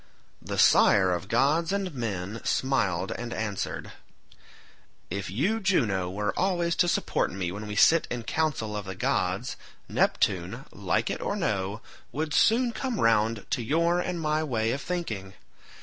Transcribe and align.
The 0.41 0.57
sire 0.57 1.13
of 1.13 1.27
gods 1.27 1.71
and 1.71 1.93
men 1.93 2.41
smiled 2.43 3.11
and 3.11 3.31
answered, 3.31 3.91
"If 5.11 5.29
you, 5.29 5.59
Juno, 5.59 6.09
were 6.09 6.33
always 6.35 6.75
to 6.77 6.87
support 6.87 7.31
me 7.31 7.51
when 7.51 7.67
we 7.67 7.75
sit 7.75 8.07
in 8.09 8.23
council 8.23 8.75
of 8.75 8.85
the 8.85 8.95
gods, 8.95 9.57
Neptune, 9.87 10.65
like 10.71 11.11
it 11.11 11.21
or 11.21 11.35
no, 11.35 11.81
would 12.11 12.33
soon 12.33 12.71
come 12.71 12.99
round 12.99 13.45
to 13.51 13.61
your 13.61 13.99
and 13.99 14.19
my 14.19 14.43
way 14.43 14.71
of 14.71 14.81
thinking. 14.81 15.35